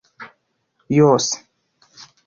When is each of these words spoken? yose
yose 0.97 1.31